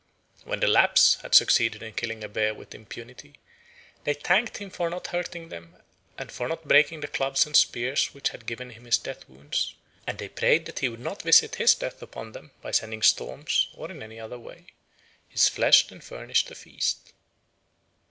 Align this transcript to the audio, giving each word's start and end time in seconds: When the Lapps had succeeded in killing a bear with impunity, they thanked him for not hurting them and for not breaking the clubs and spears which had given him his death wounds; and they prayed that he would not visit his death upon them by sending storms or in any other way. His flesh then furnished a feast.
When 0.45 0.61
the 0.61 0.67
Lapps 0.67 1.21
had 1.21 1.35
succeeded 1.35 1.83
in 1.83 1.93
killing 1.93 2.23
a 2.23 2.27
bear 2.27 2.55
with 2.55 2.73
impunity, 2.73 3.35
they 4.03 4.15
thanked 4.15 4.57
him 4.57 4.71
for 4.71 4.89
not 4.89 5.05
hurting 5.05 5.49
them 5.49 5.75
and 6.17 6.31
for 6.31 6.47
not 6.47 6.67
breaking 6.67 7.01
the 7.01 7.07
clubs 7.07 7.45
and 7.45 7.55
spears 7.55 8.11
which 8.11 8.29
had 8.29 8.47
given 8.47 8.71
him 8.71 8.85
his 8.85 8.97
death 8.97 9.29
wounds; 9.29 9.75
and 10.07 10.17
they 10.17 10.27
prayed 10.27 10.65
that 10.65 10.79
he 10.79 10.89
would 10.89 10.99
not 11.01 11.21
visit 11.21 11.57
his 11.57 11.75
death 11.75 12.01
upon 12.01 12.31
them 12.31 12.49
by 12.63 12.71
sending 12.71 13.03
storms 13.03 13.67
or 13.75 13.91
in 13.91 14.01
any 14.01 14.19
other 14.19 14.39
way. 14.39 14.65
His 15.29 15.47
flesh 15.47 15.85
then 15.87 16.01
furnished 16.01 16.49
a 16.49 16.55
feast. 16.55 17.13